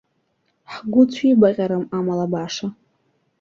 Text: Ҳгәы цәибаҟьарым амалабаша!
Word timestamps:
Ҳгәы 0.73 1.03
цәибаҟьарым 1.11 1.83
амалабаша! 1.97 2.67